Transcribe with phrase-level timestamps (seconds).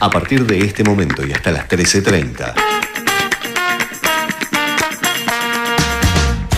[0.00, 2.54] A partir de este momento y hasta las 13.30.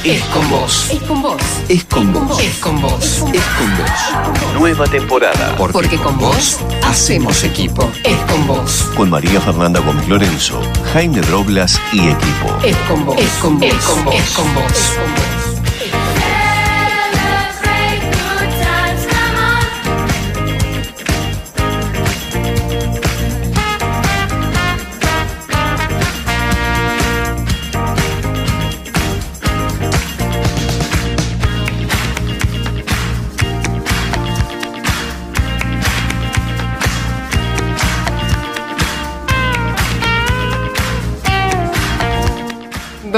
[0.04, 0.90] Es con vos.
[0.90, 1.42] Es con vos.
[1.68, 2.38] Es con vos.
[2.38, 3.04] Es con vos.
[3.32, 4.54] Es con vos.
[4.58, 5.56] Nueva temporada.
[5.56, 7.90] Porque con vos hacemos equipo.
[8.04, 8.90] Es con vos.
[8.94, 10.60] Con María Fernanda Gómez Lorenzo,
[10.92, 12.58] Jaime Droblas y equipo.
[12.62, 13.16] Es con vos.
[13.18, 13.68] Es con vos.
[13.68, 14.14] Es con vos.
[14.14, 15.39] Es con vos.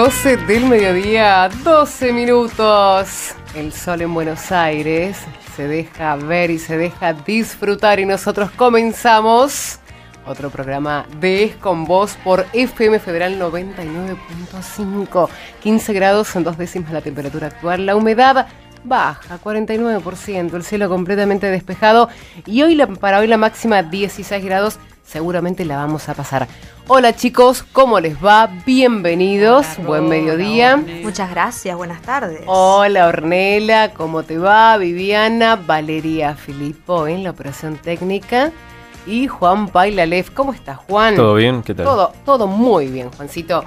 [0.03, 3.37] 12 del mediodía, 12 minutos.
[3.55, 5.17] El sol en Buenos Aires
[5.55, 9.79] se deja ver y se deja disfrutar y nosotros comenzamos
[10.27, 15.29] otro programa de Es con Vos por FM Federal 99.5.
[15.63, 18.49] 15 grados en dos décimas la temperatura actual, la humedad
[18.83, 22.09] baja, 49%, el cielo completamente despejado
[22.45, 26.49] y hoy para hoy la máxima 16 grados seguramente la vamos a pasar.
[26.89, 28.51] Hola chicos, ¿cómo les va?
[28.67, 30.77] Bienvenidos, buen mediodía.
[30.77, 32.43] Muchas gracias, buenas tardes.
[32.47, 34.77] Hola Ornela, ¿cómo te va?
[34.79, 38.51] Viviana, Valeria Filippo en la operación técnica
[39.07, 40.31] y Juan Pailalef.
[40.31, 41.15] ¿Cómo estás Juan?
[41.15, 41.63] ¿Todo bien?
[41.63, 41.87] ¿Qué tal?
[41.87, 43.65] Todo, todo muy bien, Juancito.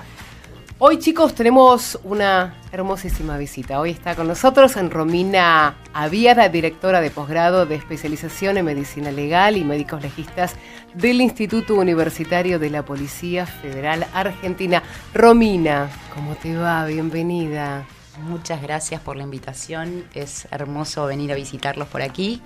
[0.78, 3.80] Hoy chicos tenemos una hermosísima visita.
[3.80, 9.56] Hoy está con nosotros en Romina Aviada, directora de posgrado de especialización en medicina legal
[9.56, 10.58] y médicos legistas
[10.94, 14.84] del Instituto Universitario de la Policía Federal Argentina.
[15.14, 16.86] Romina, ¿cómo te va?
[16.86, 17.86] Bienvenida.
[18.28, 20.04] Muchas gracias por la invitación.
[20.14, 22.42] Es hermoso venir a visitarlos por aquí.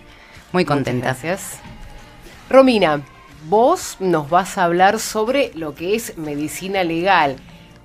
[0.52, 1.07] Muy contenta.
[1.07, 1.57] gracias.
[2.47, 3.02] Romina,
[3.47, 7.38] vos nos vas a hablar sobre lo que es medicina legal.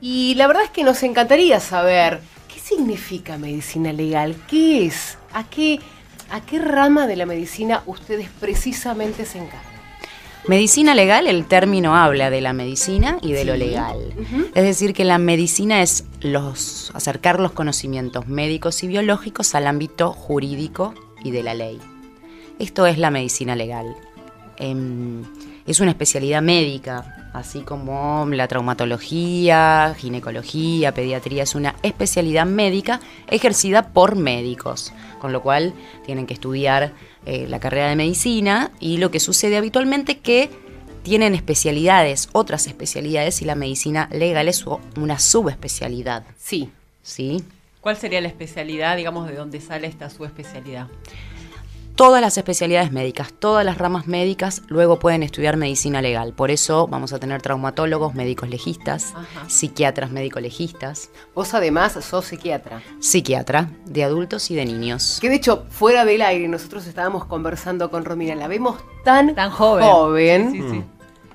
[0.07, 2.21] Y la verdad es que nos encantaría saber
[2.53, 5.81] qué significa medicina legal, qué es, a qué,
[6.29, 9.63] a qué rama de la medicina ustedes precisamente se encargan.
[10.47, 13.97] Medicina legal, el término habla de la medicina y de lo legal.
[14.55, 20.13] Es decir, que la medicina es los, acercar los conocimientos médicos y biológicos al ámbito
[20.13, 20.93] jurídico
[21.25, 21.81] y de la ley.
[22.59, 23.97] Esto es la medicina legal.
[24.59, 25.23] Em,
[25.67, 33.89] es una especialidad médica, así como la traumatología, ginecología, pediatría, es una especialidad médica ejercida
[33.89, 35.75] por médicos, con lo cual
[36.07, 36.93] tienen que estudiar
[37.27, 40.49] eh, la carrera de medicina y lo que sucede habitualmente que
[41.03, 44.65] tienen especialidades, otras especialidades y la medicina legal es
[44.97, 46.25] una subespecialidad.
[46.39, 46.71] Sí.
[47.03, 47.45] ¿Sí?
[47.83, 50.89] ¿Cuál sería la especialidad, digamos, de dónde sale esta subespecialidad?
[51.95, 56.33] Todas las especialidades médicas, todas las ramas médicas luego pueden estudiar medicina legal.
[56.33, 59.15] Por eso vamos a tener traumatólogos, médicos legistas,
[59.47, 61.11] psiquiatras, médicos legistas.
[61.35, 62.83] Vos además sos psiquiatra.
[63.01, 65.19] Psiquiatra, de adultos y de niños.
[65.21, 69.51] Que de hecho, fuera del aire, nosotros estábamos conversando con Romina, la vemos tan, tan
[69.51, 69.85] joven.
[69.85, 70.94] joven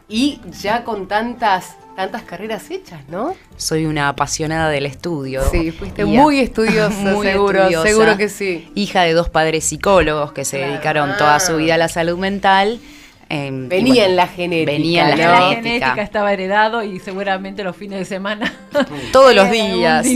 [0.10, 3.36] y ya con tantas tantas carreras hechas, ¿no?
[3.58, 5.42] Soy una apasionada del estudio.
[5.52, 8.72] Sí, fuiste muy estudiosa, seguro, seguro que sí.
[8.74, 12.80] Hija de dos padres psicólogos que se dedicaron toda su vida a la salud mental.
[13.28, 14.72] Em, venía en la genética.
[14.72, 16.02] Venía en la, genética.
[16.02, 18.52] estaba heredado y seguramente los fines de semana.
[19.12, 20.08] Todos los días.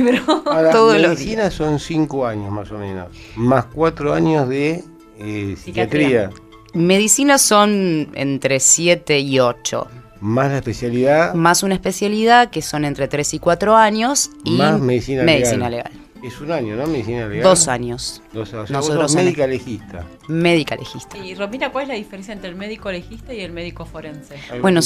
[0.71, 1.53] Todos los días.
[1.53, 3.09] son cinco años más o menos.
[3.35, 4.83] Más cuatro años de
[5.19, 6.29] eh, psiquiatría.
[6.73, 9.87] Medicina son entre siete y ocho.
[10.19, 11.33] Más la especialidad.
[11.33, 14.31] Más una especialidad que son entre 3 y 4 años.
[14.45, 15.91] Y más medicina, medicina legal.
[16.23, 16.87] Es un año, ¿no?
[16.87, 17.43] Medicina legal.
[17.43, 18.21] Dos años.
[18.31, 18.71] Dos años.
[18.71, 20.05] Nosotros médica legista.
[20.29, 21.17] Médica legista.
[21.17, 24.37] Y Romina, ¿cuál es la diferencia entre el médico legista y el médico forense?
[24.61, 24.79] Bueno,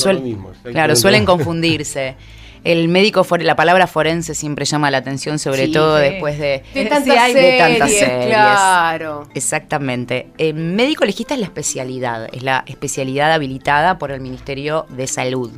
[0.63, 2.15] claro, suelen confundirse.
[2.63, 7.91] El médico, la palabra forense siempre llama la atención, sobre todo después de, de, tantas,
[7.91, 9.27] series, Claro.
[9.33, 10.27] Exactamente.
[10.37, 15.51] El médico legista es la especialidad, es la especialidad habilitada por el Ministerio de Salud.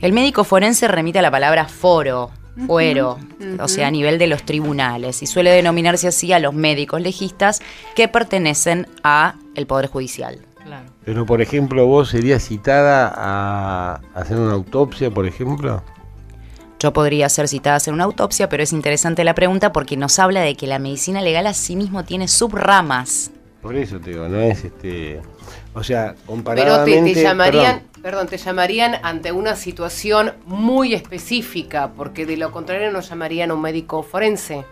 [0.00, 2.30] El médico forense remite a la palabra foro,
[2.66, 3.18] fuero,
[3.58, 7.60] o sea, a nivel de los tribunales, y suele denominarse así a los médicos legistas
[7.94, 10.38] que pertenecen a el Poder Judicial.
[10.64, 10.86] Claro.
[11.04, 15.82] Pero, por ejemplo, vos serías citada a hacer una autopsia, por ejemplo.
[16.80, 20.18] Yo podría ser citada a hacer una autopsia, pero es interesante la pregunta porque nos
[20.18, 23.30] habla de que la medicina legal a sí mismo tiene subramas.
[23.60, 25.20] Por eso te digo, no es este.
[25.74, 27.02] O sea, comparadamente.
[27.02, 28.26] Pero te, llamarían, perdón.
[28.28, 33.60] te llamarían ante una situación muy específica, porque de lo contrario nos llamarían a un
[33.60, 34.64] médico forense.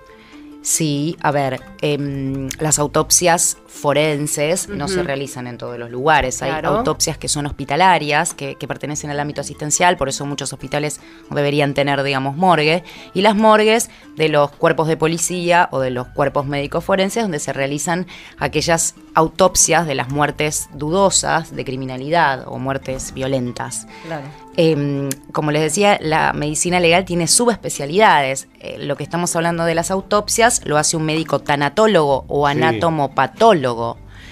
[0.63, 6.43] Sí, a ver, em, las autopsias forenses no se realizan en todos los lugares.
[6.43, 11.01] Hay autopsias que son hospitalarias, que, que pertenecen al ámbito asistencial, por eso muchos hospitales
[11.31, 12.83] deberían tener, digamos, morgue.
[13.15, 17.39] Y las morgues de los cuerpos de policía o de los cuerpos médicos forenses, donde
[17.39, 18.07] se realizan
[18.39, 23.87] aquellas autopsias de las muertes dudosas de criminalidad o muertes violentas.
[24.07, 24.25] Claro.
[24.61, 28.49] Eh, como les decía, la medicina legal tiene subespecialidades.
[28.59, 32.55] Eh, lo que estamos hablando de las autopsias lo hace un médico tanatólogo o Sí.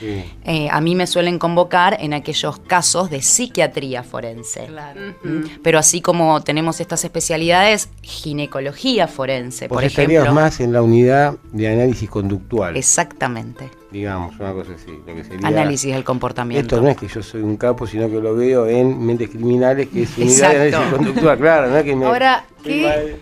[0.00, 0.25] Sí.
[0.44, 4.67] Eh, a mí me suelen convocar en aquellos casos de psiquiatría forense.
[4.67, 5.00] Claro.
[5.23, 5.44] ¿Mm?
[5.62, 11.37] Pero así como tenemos estas especialidades, ginecología forense, Vos por estarías más en la unidad
[11.52, 13.70] de análisis conductual, Exactamente.
[13.90, 14.90] digamos, una cosa así.
[15.06, 16.75] Lo que sería, Análisis del comportamiento.
[16.76, 19.88] Esto no es que yo soy un capo, sino que lo veo en Mentes Criminales,
[19.88, 20.58] que es unidad Exacto.
[20.58, 22.05] de análisis conductual, claro, no es que me...
[22.05, 23.17] Ahora, ¿qué-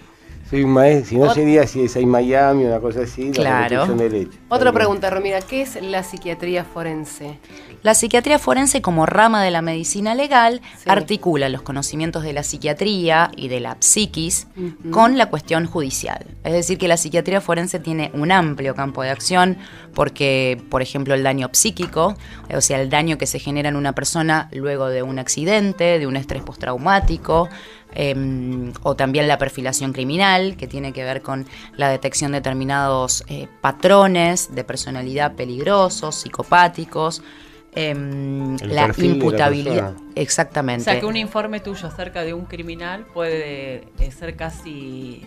[0.51, 3.51] Soy un maestro, si no Ot- sería si es ahí Miami, una cosa así, Claro.
[3.51, 4.39] la reconstrucción del hecho.
[4.49, 7.39] Otra pregunta, Romina, ¿qué es la psiquiatría forense?
[7.83, 10.85] La psiquiatría forense como rama de la medicina legal Sí.
[10.87, 14.47] articula los conocimientos de la psiquiatría y de la psiquis
[14.91, 16.25] con la cuestión judicial.
[16.45, 19.59] Es decir, que la psiquiatría forense tiene un amplio campo de acción
[19.95, 22.15] porque, por ejemplo, el daño psíquico,
[22.55, 26.07] o sea, el daño que se genera en una persona luego de un accidente, de
[26.07, 27.49] un estrés postraumático,
[27.95, 31.47] em, o también la perfilación criminal, que tiene que ver con
[31.77, 37.23] la detección de determinados eh, patrones de personalidad peligrosos, psicopáticos,
[37.75, 39.93] em, El la perfil de la imputabilidad.
[39.93, 40.11] persona.
[40.17, 40.85] O Exactamente.
[40.85, 45.23] sea que un informe tuyo acerca de un criminal puede eh, ser casi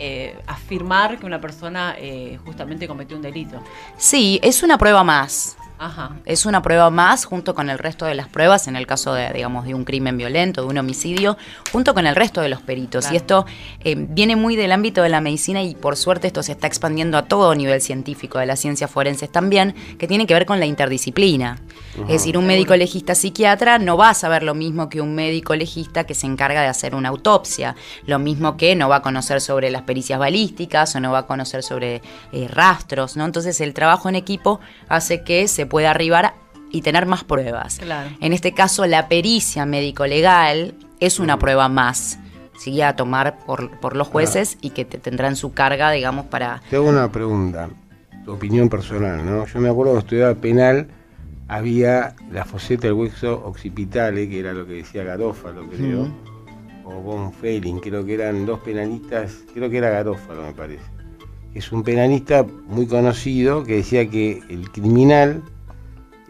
[0.00, 3.62] eh, afirmar que una persona eh, justamente cometió un delito.
[3.96, 5.56] Sí, es una prueba más.
[5.78, 6.16] Ajá.
[6.24, 9.32] Es una prueba más junto con el resto de las pruebas en el caso de,
[9.32, 11.36] digamos, de un crimen violento, de un homicidio,
[11.72, 13.04] junto con el resto de los peritos.
[13.04, 13.14] Claro.
[13.14, 13.46] Y esto
[13.80, 17.18] eh, viene muy del ámbito de la medicina y por suerte esto se está expandiendo
[17.18, 20.66] a todo nivel científico, de las ciencias forenses también, que tiene que ver con la
[20.66, 21.58] interdisciplina.
[22.02, 25.54] Es decir, un médico legista psiquiatra no va a saber lo mismo que un médico
[25.54, 27.76] legista que se encarga de hacer una autopsia.
[28.06, 31.26] Lo mismo que no va a conocer sobre las pericias balísticas o no va a
[31.26, 33.24] conocer sobre eh, rastros, ¿no?
[33.24, 36.34] Entonces el trabajo en equipo hace que se pueda arribar
[36.70, 37.78] y tener más pruebas.
[37.78, 38.10] Claro.
[38.20, 42.18] En este caso, la pericia médico-legal es una prueba más.
[42.58, 42.80] ¿sí?
[42.82, 46.62] a tomar por, por los jueces y que te tendrán su carga, digamos, para...
[46.70, 47.68] Te hago una pregunta,
[48.24, 49.46] tu opinión personal, ¿no?
[49.46, 50.88] Yo me acuerdo que estudiaba penal,
[51.48, 56.08] había la foseta del hueso occipitale, que era lo que decía Garófalo, creo,
[56.84, 60.84] o Von Felling, creo que eran dos penalistas, creo que era Garófalo, me parece.
[61.54, 65.42] Es un penalista muy conocido que decía que el criminal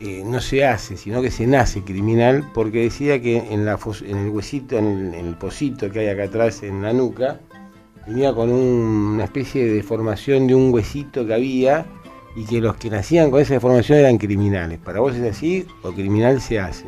[0.01, 4.17] eh, no se hace, sino que se nace criminal, porque decía que en, la en
[4.17, 7.41] el huesito, en el, pocito que hay acá atrás en la nuca,
[8.07, 11.87] venía con un- una especie de deformación de un huesito que había
[12.37, 14.79] y que los que nacían con esa deformación eran criminales.
[14.81, 16.85] ¿Para vos es así o criminal se hace?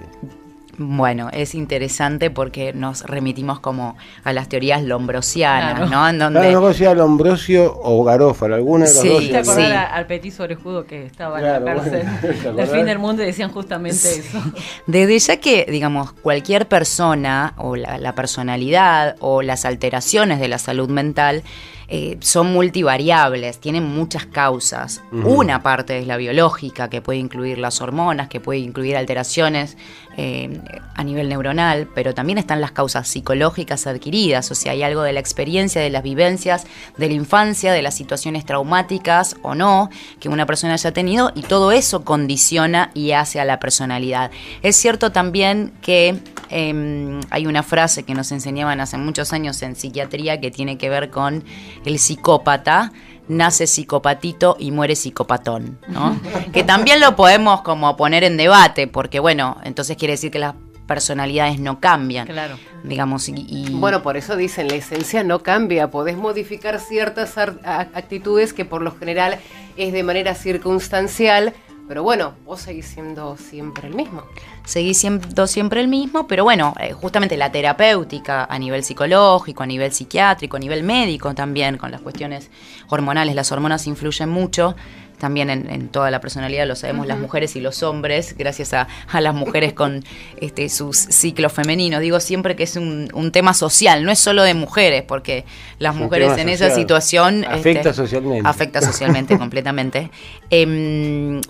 [0.78, 5.90] Bueno, es interesante porque nos remitimos como a las teorías lombrosianas, Claro.
[5.90, 6.08] ¿no?
[6.08, 6.40] En donde...
[6.40, 9.18] Claro, no conocía Lombrosio o Garófalo, alguna de los Sí, dos.
[9.20, 9.34] ¿Te sí.
[9.36, 12.02] acordás a- al petiso orejudo que estaba Claro, en la cárcel?
[12.02, 12.70] bueno, ¿te Del acordás?
[12.70, 14.38] fin del mundo decían justamente eso.
[14.86, 20.58] Desde ya que, digamos, cualquier persona o la, la personalidad o las alteraciones de la
[20.58, 21.42] salud mental
[21.88, 25.02] eh, son multivariables, tienen muchas causas.
[25.12, 25.28] Ujú.
[25.40, 29.76] Una parte es la biológica, que puede incluir las hormonas, que puede incluir alteraciones
[30.16, 30.60] eh,
[30.94, 35.12] a nivel neuronal, pero también están las causas psicológicas adquiridas, o sea, hay algo de
[35.12, 40.28] la experiencia, de las vivencias, de la infancia, de las situaciones traumáticas o no que
[40.28, 44.30] una persona haya tenido y todo eso condiciona y hace a la personalidad.
[44.62, 46.20] Es cierto también que
[46.50, 50.88] eh, hay una frase que nos enseñaban hace muchos años en psiquiatría que tiene que
[50.88, 51.44] ver con
[51.84, 52.92] el psicópata
[53.28, 56.18] nace psicopatito y muere psicopatón, ¿no?
[56.52, 60.54] que también lo podemos como poner en debate, porque bueno, entonces quiere decir que las
[60.86, 62.56] personalidades no cambian, Claro.
[62.84, 68.52] digamos, y, y- Bueno, por eso dicen, la esencia no cambia, podés modificar ciertas actitudes
[68.52, 69.38] que por lo general
[69.76, 71.54] es de manera circunstancial,
[71.88, 74.24] pero bueno, vos seguís siendo siempre el mismo.
[74.64, 79.66] seguís siendo siempre el mismo, pero bueno, eh, justamente la terapéutica a nivel psicológico, a
[79.66, 82.50] nivel psiquiátrico, a nivel médico también, con las cuestiones
[82.88, 84.74] hormonales, las hormonas influyen mucho.
[85.18, 88.86] También en, en toda la personalidad, lo sabemos las mujeres y los hombres, gracias a,
[89.08, 90.04] a las mujeres con
[90.42, 92.02] este, sus ciclos femeninos.
[92.02, 95.46] Digo siempre que es un, un tema social, no es solo de mujeres, porque
[95.78, 97.46] las Es mujeres en esa situación...
[97.46, 98.46] Afecta este, socialmente.
[98.46, 100.10] Afecta socialmente completamente.
[100.50, 101.40] Em,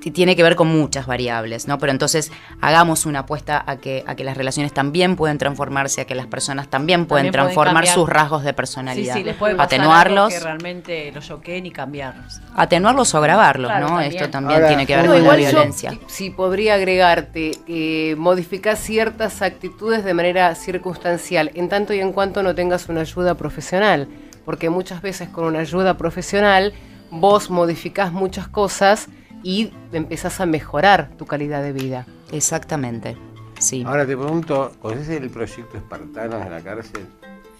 [0.00, 1.78] tiene que ver con muchas variables, ¿no?
[1.78, 6.04] Pero entonces hagamos una apuesta a que, a que las relaciones también pueden transformarse, a
[6.06, 9.14] que las personas también pueden También transformar sus rasgos de personalidad.
[9.14, 12.40] sí, les puede pasar atenuarlos, algo que realmente los choqueen y cambiarlos.
[12.54, 13.94] atenuarlos o agravarlos, Claro, ¿no?
[13.96, 14.12] también.
[14.12, 15.98] Esto también Ahora, tiene que ver No, con la yo, violencia.
[16.06, 22.42] si podría agregarte, eh, modificar ciertas actitudes de manera circunstancial, en tanto y en cuanto
[22.42, 24.08] no tengas una ayuda profesional,
[24.44, 26.72] porque muchas veces con una ayuda profesional
[27.10, 29.08] vos modificás muchas cosas
[29.42, 32.06] y empezás a mejorar tu calidad de vida.
[32.32, 33.16] Exactamente.
[33.58, 37.06] Sí, Ahora te pregunto, ¿conoces el proyecto Espartanos en la cárcel?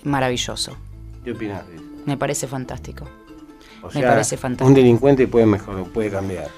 [0.04, 0.76] maravilloso.
[1.24, 1.84] ¿Qué opinas de eso?
[2.06, 3.04] Me parece fantástico.
[3.82, 4.68] O Me parece fantástico.
[4.68, 6.48] Un delincuente puede mejorar, puede cambiar.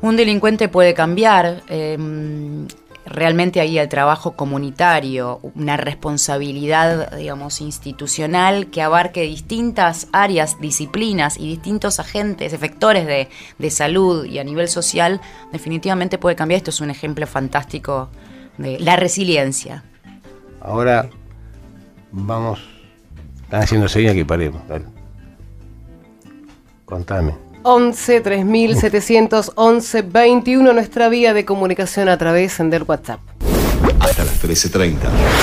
[0.00, 1.62] Un delincuente puede cambiar.
[1.68, 1.96] eh,
[3.06, 11.48] realmente ahí el trabajo comunitario, una responsabilidad, digamos, institucional que abarque distintas áreas, disciplinas y
[11.48, 15.20] distintos agentes, efectores de, de salud y a nivel social,
[15.52, 16.58] definitivamente puede cambiar.
[16.58, 18.08] Esto es un ejemplo fantástico
[18.58, 19.84] de la resiliencia.
[20.60, 21.08] Ahora
[22.10, 22.60] vamos.
[23.42, 24.60] Están haciendo señas que paremos.
[26.84, 27.45] Contame.
[27.68, 33.18] 11 3711 21 nuestra vía de comunicación a través del WhatsApp.
[33.98, 34.94] Hasta las 13.30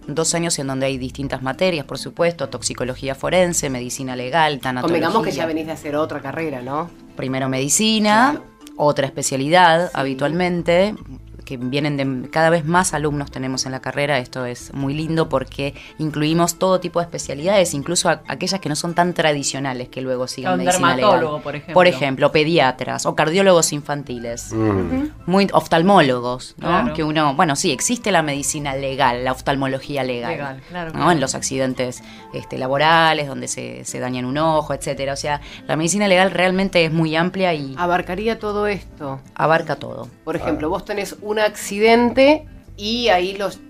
[0.07, 5.09] Dos años en donde hay distintas materias, por supuesto, toxicología forense, medicina legal, tanatología.
[5.09, 6.91] Convengamos que ya venís de hacer otra carrera, ¿no?
[7.17, 8.41] Primero medicina,
[8.79, 10.95] otra especialidad habitualmente,
[11.43, 15.29] que vienen de cada vez más alumnos tenemos en la carrera, esto es muy lindo
[15.29, 20.01] porque incluimos todo tipo de especialidades, incluso a- aquellas que no son tan tradicionales que
[20.01, 21.43] luego siguen Un medicina dermatólogo, legal.
[21.43, 21.75] por ejemplo.
[21.75, 25.09] Por ejemplo, pediatras o cardiólogos infantiles Mm.
[25.27, 26.69] muy oftalmólogos, ¿no?
[26.69, 26.95] Claro.
[26.95, 30.93] Que uno, bueno, sí, existe la medicina legal, la oftalmología legal, Legal, claro, ¿no?
[30.95, 31.11] claro.
[31.13, 35.13] En los accidentes este, laborales, donde se, se dañan un ojo, etcétera.
[35.13, 39.21] O sea, la medicina legal realmente es muy amplia y Abarcaría todo esto.
[39.35, 40.09] abarca todo.
[40.25, 42.47] Por ejemplo, vos tenés un accidente
[42.77, 43.61] y ahí los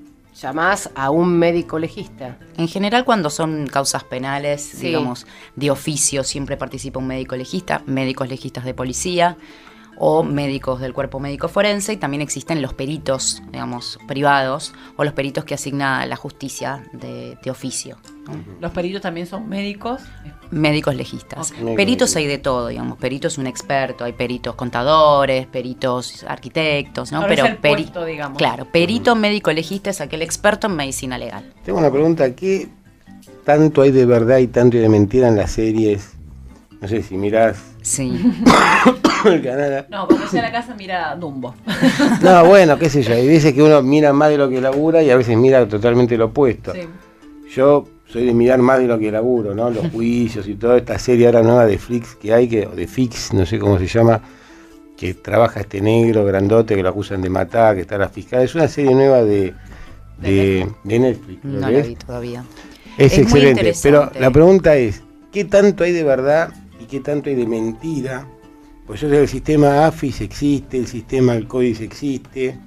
[0.41, 2.39] llamás a un médico legista.
[2.57, 4.87] En general, cuando son causas penales, Sí.
[4.89, 5.27] digamos,
[5.57, 9.37] de oficio, siempre participa un médico legista, médicos legistas de policía
[9.99, 15.13] o médicos del cuerpo médico forense y también existen los peritos, digamos, privados o los
[15.13, 17.99] peritos que asigna la justicia de, de oficio.
[18.61, 20.01] Los peritos también son médicos.
[20.51, 21.53] Médicos legistas.
[21.77, 22.97] Peritos hay de todo, digamos.
[22.99, 24.05] Perito es un experto.
[24.05, 27.19] Hay peritos contadores, peritos arquitectos, ¿no?
[27.19, 28.39] Ahora Pero es el peri- puesto, digamos.
[28.39, 31.53] Claro, perito médico legista es aquel experto en medicina legal.
[31.65, 32.69] Tengo una pregunta, ¿qué
[33.45, 36.13] tanto hay de verdad y tanto hay de mentira en las series?
[36.81, 38.21] No sé si mirás Sí.
[39.25, 39.87] el canal.
[39.91, 41.55] No, cuando sea a la casa mira Dumbo.
[42.23, 45.03] No, bueno, qué sé yo, hay veces que uno mira más de lo que labura
[45.03, 46.73] y a veces mira totalmente lo opuesto.
[46.73, 46.81] Sí.
[47.55, 49.71] Yo soy de mirar más de lo que laburo, ¿no?
[49.71, 52.87] Los juicios y toda esta serie ahora nueva de Flix que hay, que, o de
[52.87, 54.21] Fix, no sé cómo se llama,
[54.97, 58.43] que trabaja este negro grandote que lo acusan de matar, que está la fiscal.
[58.43, 59.55] Es una serie nueva de,
[60.21, 61.45] de, de Netflix.
[61.45, 62.45] No la vi todavía.
[62.99, 65.03] Es, excelente, pero la pregunta es,
[65.33, 68.29] ¿qué tanto hay de verdad y qué tanto hay de mentira?
[68.87, 72.59] Pues yo sé que el sistema AFIS existe, el sistema códice existe,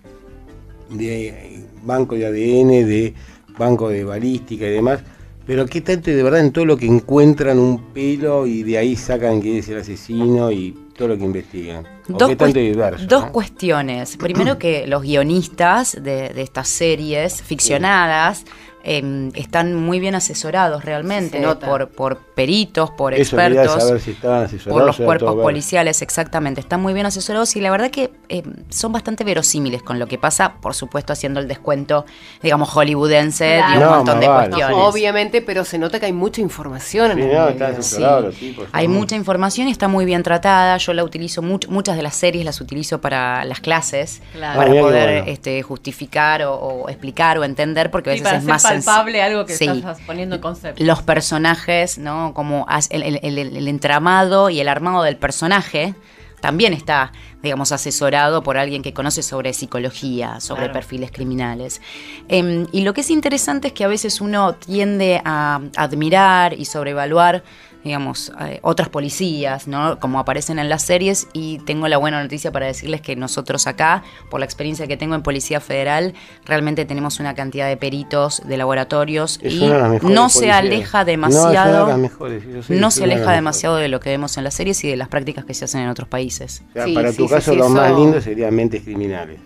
[0.90, 3.14] de banco de ADN, de
[3.58, 5.02] banco de balística y demás,
[5.46, 8.96] pero ¿qué tanto de verdad en todo lo que encuentran un pelo y de ahí
[8.96, 11.86] sacan que es el asesino y todo lo que investigan?
[12.10, 13.06] ¿O Dos, qué tanto diverso?
[13.08, 13.32] dos no?
[13.32, 14.18] cuestiones.
[14.18, 18.46] Primero que los guionistas de, de estas series ficcionadas
[18.88, 23.84] em, están muy bien asesorados realmente por, por peritos, por Eso expertos.
[23.84, 24.78] saber si estaban asesorados.
[24.80, 26.62] por los cuerpos policiales, exactamente.
[26.62, 30.18] Están muy bien asesorados y la verdad que eh, son bastante verosímiles con lo que
[30.18, 32.06] pasa, por supuesto haciendo el descuento,
[32.44, 33.72] digamos, hollywoodense Claro.
[33.72, 34.50] de un No, montón de vale.
[34.50, 34.78] cuestiones.
[34.80, 38.20] Obviamente, pero se nota que hay mucha información en Sí, el medio.
[38.22, 38.68] los tipos.
[38.72, 40.78] Hay mucha información y está muy bien tratada.
[40.78, 44.60] Yo la utilizo mucho, muchas de las series las utilizo para las clases, Claro.
[44.60, 45.32] para Ah, poder bueno.
[45.32, 49.54] este, justificar o, o explicar o entender, porque a veces es más palpable algo que
[49.56, 49.66] Sí.
[49.66, 50.84] estás poniendo en concepto.
[50.84, 52.34] Los personajes, ¿no?
[52.34, 55.96] Como el, el- el- el entramado y el armado del personaje
[56.42, 60.74] también está, digamos, asesorado por alguien que conoce sobre psicología, sobre Claro.
[60.74, 61.82] perfiles criminales.
[62.28, 66.66] Em, y lo que es interesante es que a veces uno tiende a admirar y
[66.66, 67.44] sobrevaluar
[67.86, 70.00] digamos, eh, otras policías, ¿no?
[70.00, 74.04] Como aparecen en las series y tengo la buena noticia para decirles que nosotros acá,
[74.30, 76.16] por la experiencia que tengo en Policía Federal,
[76.46, 81.86] realmente tenemos una cantidad de peritos, de laboratorios Es y de no se aleja demasiado,
[81.86, 83.38] de no, mejores, se de aleja mejores.
[83.38, 85.82] demasiado de lo que vemos en las series y de las prácticas que se hacen
[85.82, 86.64] en otros países.
[86.70, 89.40] O sea, Sí, para sí, tu sí, caso sí, lo más lindo sería mentes criminales.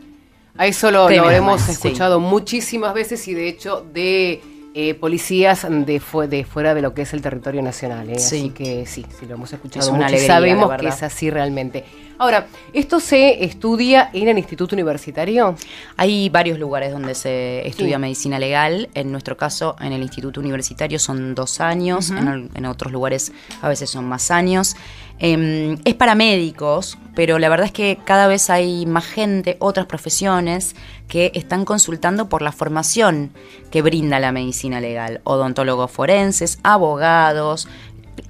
[0.58, 4.42] A eso lo, hemos escuchado muchísimas veces y de hecho de
[4.74, 8.10] eh, policías de, fue- de fuera de lo que es el territorio nacional.
[8.10, 8.20] ¿eh?
[8.20, 8.38] Sí.
[8.38, 10.88] Así que sí, sí, lo hemos escuchado Es una mucho y alegría, sabemos la que
[10.88, 11.86] es así realmente.
[12.22, 15.56] Ahora, ¿esto se estudia en el Instituto Universitario?
[15.96, 18.02] Hay varios lugares donde se estudia Sí.
[18.02, 18.90] medicina legal.
[18.94, 23.90] En nuestro caso, en el Instituto Universitario son dos años, en otros lugares a veces
[23.90, 24.76] son más años.
[25.18, 29.86] Em, es para médicos, pero la verdad es que cada vez hay más gente, otras
[29.86, 30.76] profesiones,
[31.08, 33.32] que están consultando por la formación
[33.72, 35.22] que brinda la medicina legal.
[35.24, 37.68] Odontólogos forenses, abogados,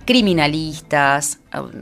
[0.05, 1.39] criminalistas,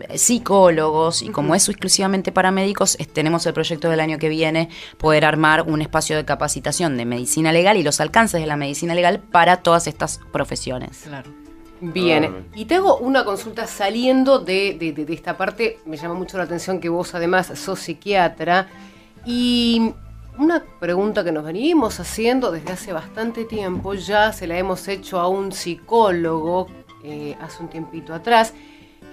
[0.09, 4.29] eh, psicólogos, y como eso exclusivamente para médicos, es- tenemos el proyecto del año que
[4.29, 8.55] viene poder armar un espacio de capacitación de medicina legal y los alcances de la
[8.57, 11.03] medicina legal para todas estas profesiones.
[11.05, 11.31] Claro.
[11.79, 12.31] Bien, Ah.
[12.55, 16.37] y te hago una consulta saliendo de, de- de- de esta parte, me llama mucho
[16.37, 18.67] la atención que vos además sos psiquiatra
[19.25, 19.93] y
[20.39, 25.19] una pregunta que nos venimos haciendo desde hace bastante tiempo, ya se la hemos hecho
[25.19, 26.67] a un psicólogo
[27.03, 28.53] eh, hace un tiempito atrás,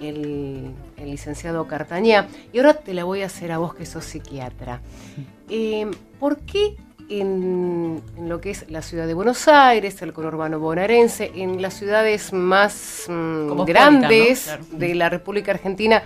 [0.01, 4.05] el, el licenciado Cartañá, y ahora te la voy a hacer a vos que sos
[4.05, 4.81] psiquiatra.
[5.49, 5.89] Eh,
[6.19, 6.75] ¿Por qué
[7.09, 11.75] en, en lo que es la ciudad de Buenos Aires, el conurbano bonaerense, en las
[11.75, 14.53] ciudades más mm, grandes ¿no?
[14.53, 14.65] Claro.
[14.79, 16.03] de la República Argentina,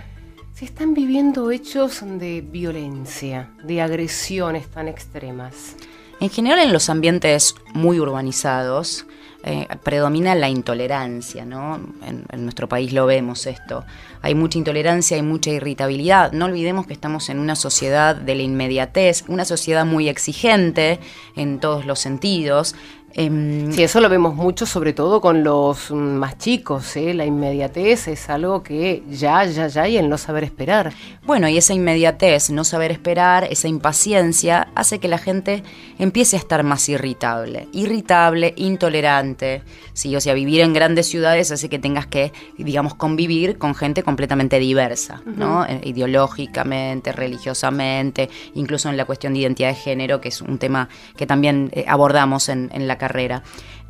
[0.52, 5.74] se están viviendo hechos de violencia, de agresiones tan extremas?
[6.20, 9.06] En general en los ambientes muy urbanizados
[9.42, 11.76] eh, predomina la intolerancia, ¿no?
[12.06, 13.84] En, en nuestro país lo vemos esto.
[14.22, 16.32] Hay mucha intolerancia, hay mucha irritabilidad.
[16.32, 21.00] No olvidemos que estamos en una sociedad de la inmediatez, una sociedad muy exigente
[21.36, 22.74] en todos los sentidos.
[23.14, 27.14] Em, Sí, eso lo vemos mucho, sobre todo con los mm, más chicos, ¿eh?
[27.14, 30.92] La inmediatez es algo que ya, ya, ya, y el no saber esperar.
[31.24, 35.62] Bueno, y esa inmediatez, no saber esperar, esa impaciencia, hace que la gente
[35.98, 37.68] empiece a estar más irritable.
[37.72, 39.62] Irritable, intolerante.
[39.92, 44.02] Sí, o sea, vivir en grandes ciudades hace que tengas que, digamos, convivir con gente
[44.02, 45.64] completamente diversa, ¿no?
[45.66, 50.88] Eh, Ideológicamente, religiosamente, incluso en la cuestión de identidad de género, que es un tema
[51.16, 53.42] que también eh, abordamos en, en la carrera.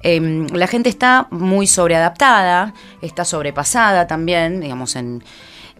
[0.02, 5.22] Em, la gente está muy sobreadaptada, está sobrepasada también, digamos, en,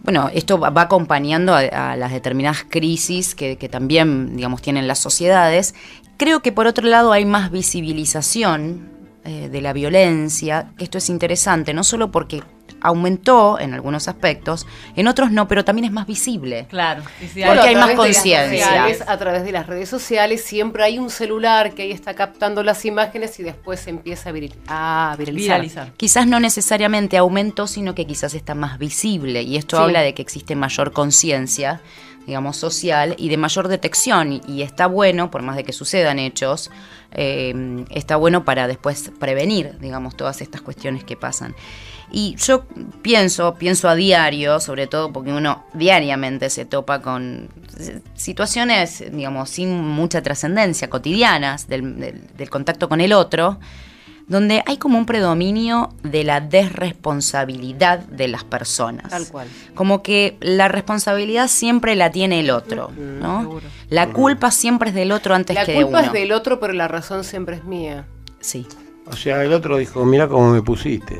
[0.03, 1.61] bueno, esto va acompañando a,
[1.93, 5.73] a las determinadas crisis que, que también, digamos, tienen las sociedades.
[6.17, 8.90] Creo que por otro lado hay más visibilización
[9.23, 12.41] eh, de la violencia, que esto es interesante, no solo porque
[12.83, 16.65] aumentó en algunos aspectos, en otros no, pero también es más visible.
[16.69, 17.03] Claro.
[17.19, 18.47] Porque a hay más través de las conciencia.
[18.47, 22.15] redes sociales, A través de las redes sociales siempre hay un celular que ahí está
[22.15, 25.61] captando las imágenes y después se empieza a, viril- a viralizar.
[25.61, 25.93] Viralizar.
[25.97, 29.43] Quizás no necesariamente aumentó, sino que quizás está más visible.
[29.43, 29.83] Y esto Sí.
[29.83, 31.81] habla de que existe mayor conciencia,
[32.31, 34.41] digamos, social y de mayor detección.
[34.47, 36.71] Y, está bueno, por más de que sucedan hechos,
[37.11, 41.53] eh, está bueno para después prevenir, digamos, todas estas cuestiones que pasan.
[42.09, 42.63] Y yo
[43.01, 47.49] pienso, pienso a diario, sobre todo porque uno diariamente se topa con
[48.15, 53.59] situaciones, digamos, sin mucha trascendencia, cotidianas, del contacto con el otro,
[54.31, 59.09] donde hay como un predominio de la desresponsabilidad de las personas.
[59.09, 59.47] Tal cual.
[59.75, 63.41] Como que la responsabilidad siempre la tiene el otro, ¿no?
[63.41, 63.65] seguro.
[63.89, 66.07] La culpa siempre es del otro antes La que de culpa uno.
[66.07, 68.05] es del otro, pero la razón siempre es mía.
[68.39, 68.65] Sí.
[69.05, 71.17] O sea, el otro dijo, mira cómo me pusiste.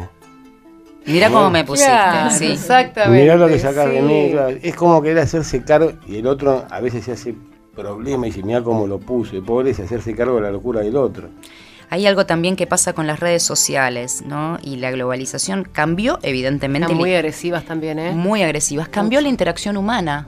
[1.05, 2.45] Mira cómo me pusiste, Claro, sí.
[2.53, 3.21] Exactamente.
[3.21, 4.29] Mirá lo que sacas de mí.
[4.31, 4.55] claro.
[4.61, 7.35] Es como querer hacerse cargo y el otro a veces se hace
[7.75, 9.41] problema y dice, mira cómo lo puse.
[9.41, 11.27] Pobre es hacerse cargo de la locura del otro.
[11.91, 14.57] Hay algo también que pasa con las redes sociales, ¿no?
[14.63, 18.11] Y la globalización cambió, evidentemente, Están muy agresivas también, ¿eh?
[18.13, 18.87] muy agresivas.
[18.87, 20.25] Cambió la interacción humana.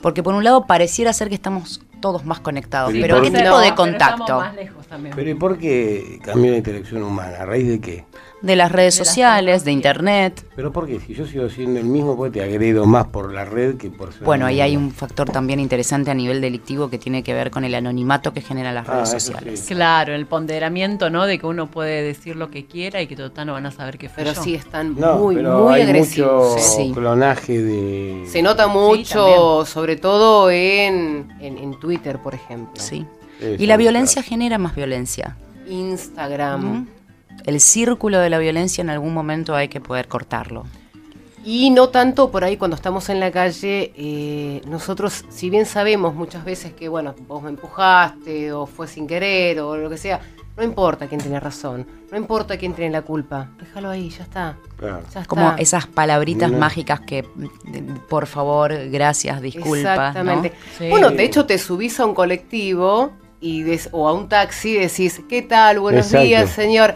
[0.00, 2.92] Porque por un lado pareciera ser que estamos todos más conectados.
[2.92, 4.38] Pero ¿y Pero, ¿qué tipo No, de Pero contacto?
[4.38, 5.14] más lejos también.
[5.16, 7.38] Pero ¿y por qué cambió la interacción humana?
[7.40, 8.04] ¿A raíz de qué?
[8.42, 10.46] De las redes De las sociales, de internet.
[10.56, 10.98] Pero ¿por qué?
[11.00, 14.12] Si yo sigo siendo el mismo, pues te agredo más por la red que por
[14.14, 17.50] ser Bueno, ahí hay un factor también interesante a nivel delictivo que tiene que ver
[17.50, 19.60] con el anonimato que generan las Ah, redes sociales.
[19.60, 19.74] sí.
[19.74, 21.26] Claro, el ponderamiento, ¿no?
[21.26, 23.98] De que uno puede decir lo que quiera y que total no van a saber
[23.98, 24.42] qué fue Pero yo.
[24.42, 26.52] sí están No, muy, pero muy hay agresivos.
[26.54, 26.62] mucho.
[26.64, 26.92] Sí.
[26.94, 28.24] clonaje de...
[28.26, 32.82] Se nota mucho, sobre todo en, en, en Twitter, por ejemplo.
[32.82, 33.04] Sí.
[33.58, 35.36] Y la violencia genera más violencia.
[35.68, 36.86] Instagram.
[37.46, 40.64] El círculo de la violencia en algún momento hay que poder cortarlo.
[41.44, 46.14] Y no tanto por ahí cuando estamos en la calle, eh, nosotros, si bien sabemos
[46.14, 50.20] muchas veces que, bueno, vos me empujaste o fue sin querer o lo que sea,
[50.58, 54.56] no importa quién tiene razón, no importa quién tiene la culpa, déjalo ahí, ya está.
[54.76, 55.00] Claro.
[55.14, 56.58] Ya Como esas palabritas No.
[56.58, 57.24] mágicas que,
[58.10, 59.78] por favor, gracias, disculpa.
[59.78, 60.50] Exactamente.
[60.50, 60.54] ¿no?
[60.78, 60.88] Sí.
[60.90, 64.74] Bueno, de hecho te subís a un colectivo y des- o a un taxi y
[64.74, 65.80] decís, ¿qué tal?
[65.80, 66.26] Buenos Exacto.
[66.26, 66.94] días, señor.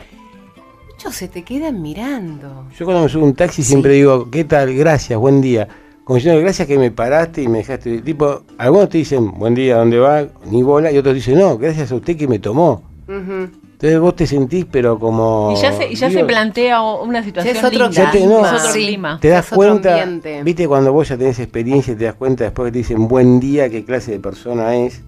[1.04, 2.66] Muchos se te quedan mirando.
[2.78, 4.74] Yo cuando me subo a un taxi siempre digo, ¿qué tal?
[4.74, 5.68] Gracias, buen día.
[6.02, 8.00] Como diciendo, gracias que me paraste y me dejaste.
[8.00, 10.26] Tipo, algunos te dicen, buen día, ¿dónde va?
[10.46, 10.90] Ni bola.
[10.90, 12.84] Y otros dicen, no, gracias a usted que me tomó.
[13.06, 15.52] Entonces vos te sentís, pero como.
[15.54, 18.04] Y ya se, y ya se digo, plantea una situación es otro linda.
[18.04, 18.86] Ya te- no, es otro sí.
[18.86, 19.18] clima.
[19.20, 20.42] Te das es otro cuenta, ambiente.
[20.42, 23.68] viste cuando vos ya tenés experiencia, te das cuenta después que te dicen buen día,
[23.68, 25.02] qué clase de persona es.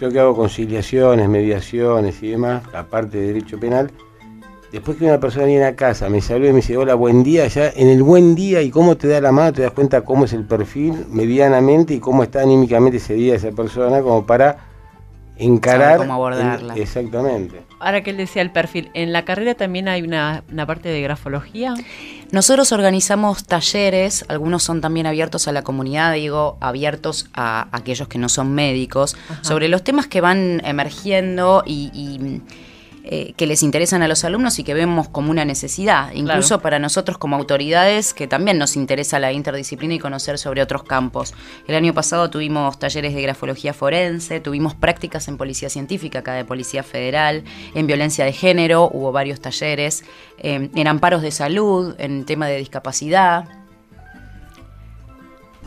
[0.00, 3.90] Yo que hago conciliaciones, mediaciones y demás, aparte de derecho penal,
[4.72, 7.46] después que una persona viene a casa, me saluda y me dice hola, buen día,
[7.48, 10.24] ya en el buen día y cómo te da la mano, te das cuenta cómo
[10.24, 14.58] es el perfil medianamente y cómo está anímicamente ese día esa persona, como para
[15.36, 15.96] encarar.
[15.98, 16.74] cómo abordarla.
[16.74, 17.62] el- exactamente.
[17.78, 21.00] Ahora que él decía el perfil, en la carrera también hay una, una parte de
[21.00, 21.74] grafología.
[22.30, 28.18] Nosotros organizamos talleres, algunos son también abiertos a la comunidad, digo, abiertos a aquellos que
[28.18, 29.42] no son médicos, Ajá.
[29.42, 32.42] sobre los temas que van emergiendo y, y,
[33.04, 36.62] eh, que les interesan a los alumnos y que vemos como una necesidad, incluso Claro.
[36.62, 41.34] para nosotros como autoridades que también nos interesa la interdisciplina y conocer sobre otros campos.
[41.66, 46.44] El año pasado tuvimos talleres de grafología forense, tuvimos prácticas en policía científica, acá de
[46.44, 50.04] Policía Federal, en violencia de género, hubo varios talleres,
[50.38, 53.59] eh, en amparos de salud, en tema de discapacidad.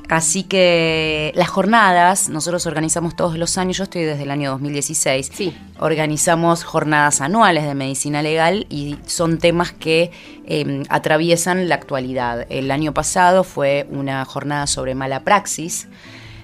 [0.10, 5.32] Así que las jornadas, nosotros organizamos todos los años, yo estoy desde el año 2016,
[5.34, 5.56] Sí.
[5.80, 10.12] organizamos jornadas anuales de medicina legal y son temas que
[10.46, 12.46] eh, atraviesan la actualidad.
[12.50, 15.88] El año pasado fue una jornada sobre mala praxis.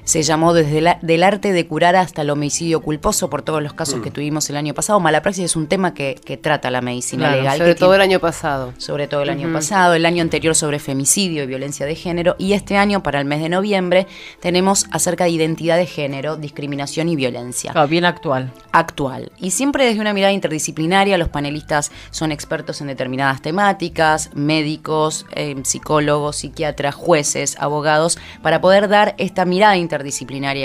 [0.09, 3.73] Se llamó desde la- del arte de curar hasta el homicidio culposo por todos los
[3.73, 4.99] casos que tuvimos el año pasado.
[4.99, 7.57] Mala praxis es un tema que, que trata la medicina Claro, legal.
[7.59, 8.73] sobre que todo tiene- el año pasado.
[8.79, 12.53] sobre todo el año pasado, el año anterior sobre femicidio y violencia de género, y
[12.53, 14.07] este año, para el mes de noviembre,
[14.39, 18.51] tenemos acerca de identidad de género, discriminación y violencia Claro, bien actual.
[18.71, 19.31] actual.
[19.39, 25.55] Y siempre desde una mirada interdisciplinaria, los panelistas son expertos en determinadas temáticas, médicos, eh,
[25.63, 29.98] psicólogos, psiquiatras, jueces, abogados, para poder dar esta mirada interdisciplinaria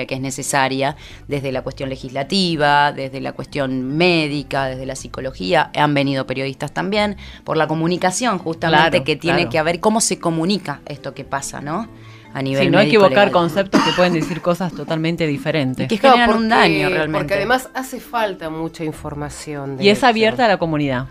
[0.06, 0.96] que es necesaria
[1.28, 5.70] desde la cuestión legislativa, desde la cuestión médica, desde la psicología.
[5.74, 9.50] Han venido periodistas también, por la comunicación justamente Claro, que tiene claro.
[9.50, 11.88] que haber cómo se comunica esto que pasa, ¿no?
[12.32, 13.30] A nivel Sí, no equivocar legal.
[13.30, 15.84] conceptos que pueden decir cosas totalmente diferentes.
[15.84, 17.18] Y que Claro, generan un daño realmente.
[17.18, 19.76] Porque además hace falta mucha información.
[19.76, 20.08] de Y es hecho.
[20.08, 21.06] abierta a la comunidad.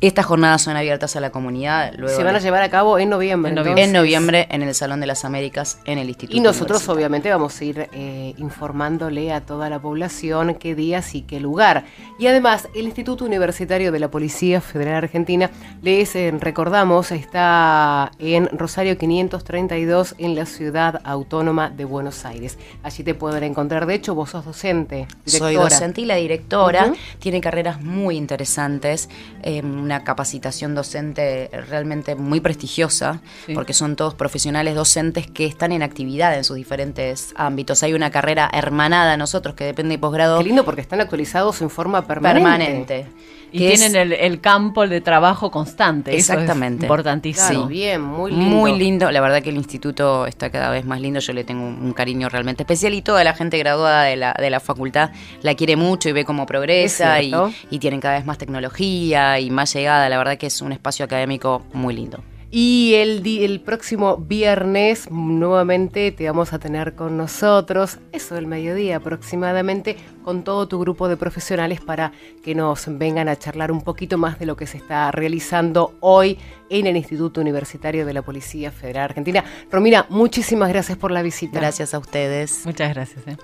[0.00, 1.94] Estas jornadas son abiertas a la comunidad.
[1.96, 3.50] Luego Se van a llevar a cabo en noviembre.
[3.50, 3.82] En noviembre.
[3.82, 4.02] En entonces.
[4.02, 6.36] noviembre en el Salón de las Américas en el Instituto.
[6.36, 11.22] Y nosotros obviamente vamos a ir eh, informándole a toda la población qué días y
[11.22, 11.84] qué lugar.
[12.18, 15.50] Y además el Instituto Universitario de la Policía Federal Argentina,
[15.82, 22.58] les eh, recordamos, está en Rosario 532 en la ciudad autónoma de Buenos Aires.
[22.82, 25.06] Allí te pueden encontrar, de hecho vos sos docente.
[25.24, 25.74] Soy directora.
[25.74, 29.08] docente y la directora tiene carreras muy interesantes,
[29.42, 33.54] eh, una capacitación docente realmente muy prestigiosa, Sí.
[33.54, 37.82] porque son todos profesionales docentes que están en actividad en sus diferentes ámbitos.
[37.82, 41.60] Hay una carrera hermanada a nosotros que depende de posgrado Qué lindo porque están actualizados
[41.62, 42.40] en forma permanente.
[42.50, 43.06] permanente.
[43.54, 46.10] Y que es- tienen el, el campo de trabajo constante.
[46.10, 46.86] Eso es Exactamente.
[46.86, 47.48] importantísimo.
[47.48, 47.72] Claro, Sí.
[47.72, 48.46] bien, muy lindo.
[48.46, 51.64] Muy lindo, la verdad que el instituto está cada vez más lindo, yo le tengo
[51.64, 55.10] un, un cariño realmente especial y toda la gente graduada de la, de la facultad
[55.42, 57.32] la quiere mucho y ve cómo progresa Es y,
[57.70, 61.04] y tienen cada vez más tecnología y más llegada, la verdad que es un espacio
[61.04, 62.22] académico muy lindo.
[62.56, 68.98] Y el, el próximo viernes nuevamente te vamos a tener con nosotros, eso del mediodía
[68.98, 72.12] aproximadamente, con todo tu grupo de profesionales para
[72.44, 76.38] que nos vengan a charlar un poquito más de lo que se está realizando hoy
[76.70, 79.42] en el Instituto Universitario de la Policía Federal Argentina.
[79.68, 81.58] Romina, muchísimas gracias por la visita.
[81.58, 82.64] Gracias a ustedes.
[82.66, 83.26] Muchas gracias.
[83.26, 83.36] ¿eh?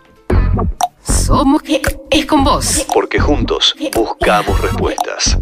[1.03, 2.87] Somos que es con vos.
[2.94, 5.37] Porque juntos buscamos respuestas.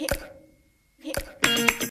[0.00, 1.70] ピッ!